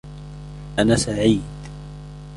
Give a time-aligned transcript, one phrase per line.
[0.79, 1.43] أنا سعيد.